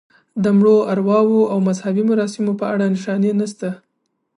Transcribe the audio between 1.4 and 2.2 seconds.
او مذهبي